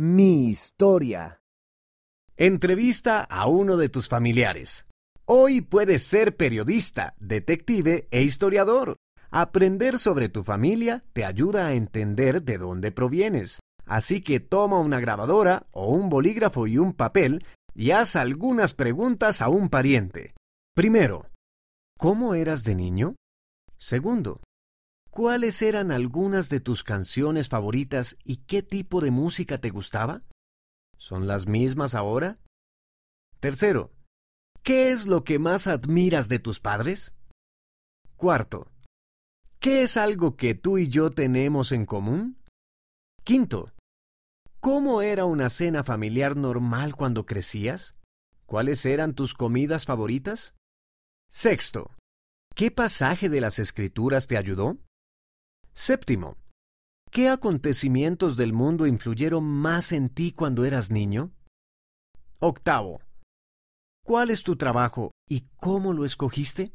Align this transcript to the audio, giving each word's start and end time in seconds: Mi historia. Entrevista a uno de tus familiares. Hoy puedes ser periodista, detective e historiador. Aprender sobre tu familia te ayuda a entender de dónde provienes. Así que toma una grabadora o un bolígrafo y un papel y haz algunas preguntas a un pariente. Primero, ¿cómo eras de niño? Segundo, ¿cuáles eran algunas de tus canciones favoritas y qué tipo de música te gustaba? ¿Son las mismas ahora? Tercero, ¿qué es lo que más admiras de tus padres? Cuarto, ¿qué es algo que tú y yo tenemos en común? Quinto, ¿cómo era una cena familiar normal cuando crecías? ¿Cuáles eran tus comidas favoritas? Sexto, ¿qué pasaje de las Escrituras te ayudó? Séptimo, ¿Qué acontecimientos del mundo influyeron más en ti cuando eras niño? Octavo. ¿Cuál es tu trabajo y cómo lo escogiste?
Mi 0.00 0.46
historia. 0.46 1.40
Entrevista 2.36 3.20
a 3.22 3.48
uno 3.48 3.76
de 3.76 3.88
tus 3.88 4.08
familiares. 4.08 4.86
Hoy 5.24 5.60
puedes 5.60 6.04
ser 6.04 6.36
periodista, 6.36 7.16
detective 7.18 8.06
e 8.12 8.22
historiador. 8.22 8.94
Aprender 9.32 9.98
sobre 9.98 10.28
tu 10.28 10.44
familia 10.44 11.02
te 11.12 11.24
ayuda 11.24 11.66
a 11.66 11.74
entender 11.74 12.44
de 12.44 12.58
dónde 12.58 12.92
provienes. 12.92 13.58
Así 13.86 14.20
que 14.20 14.38
toma 14.38 14.78
una 14.78 15.00
grabadora 15.00 15.66
o 15.72 15.88
un 15.88 16.10
bolígrafo 16.10 16.68
y 16.68 16.78
un 16.78 16.92
papel 16.92 17.44
y 17.74 17.90
haz 17.90 18.14
algunas 18.14 18.74
preguntas 18.74 19.42
a 19.42 19.48
un 19.48 19.68
pariente. 19.68 20.32
Primero, 20.76 21.26
¿cómo 21.98 22.34
eras 22.34 22.62
de 22.62 22.76
niño? 22.76 23.16
Segundo, 23.78 24.42
¿cuáles 25.10 25.62
eran 25.62 25.90
algunas 25.90 26.48
de 26.48 26.60
tus 26.60 26.84
canciones 26.84 27.48
favoritas 27.48 28.16
y 28.24 28.38
qué 28.38 28.62
tipo 28.62 29.00
de 29.00 29.10
música 29.10 29.60
te 29.60 29.70
gustaba? 29.70 30.22
¿Son 30.96 31.26
las 31.26 31.46
mismas 31.46 31.94
ahora? 31.94 32.38
Tercero, 33.40 33.92
¿qué 34.62 34.90
es 34.90 35.06
lo 35.06 35.24
que 35.24 35.38
más 35.38 35.66
admiras 35.66 36.28
de 36.28 36.38
tus 36.38 36.60
padres? 36.60 37.14
Cuarto, 38.16 38.72
¿qué 39.60 39.82
es 39.82 39.96
algo 39.96 40.36
que 40.36 40.54
tú 40.54 40.78
y 40.78 40.88
yo 40.88 41.10
tenemos 41.10 41.70
en 41.70 41.86
común? 41.86 42.38
Quinto, 43.22 43.72
¿cómo 44.58 45.02
era 45.02 45.24
una 45.24 45.50
cena 45.50 45.84
familiar 45.84 46.36
normal 46.36 46.96
cuando 46.96 47.26
crecías? 47.26 47.94
¿Cuáles 48.46 48.84
eran 48.86 49.14
tus 49.14 49.34
comidas 49.34 49.84
favoritas? 49.84 50.54
Sexto, 51.30 51.90
¿qué 52.54 52.70
pasaje 52.70 53.28
de 53.28 53.40
las 53.40 53.58
Escrituras 53.58 54.26
te 54.26 54.38
ayudó? 54.38 54.78
Séptimo, 55.80 56.36
¿Qué 57.12 57.28
acontecimientos 57.28 58.36
del 58.36 58.52
mundo 58.52 58.88
influyeron 58.88 59.44
más 59.44 59.92
en 59.92 60.08
ti 60.08 60.32
cuando 60.32 60.64
eras 60.64 60.90
niño? 60.90 61.30
Octavo. 62.40 63.00
¿Cuál 64.04 64.30
es 64.30 64.42
tu 64.42 64.56
trabajo 64.56 65.12
y 65.28 65.46
cómo 65.60 65.92
lo 65.92 66.04
escogiste? 66.04 66.72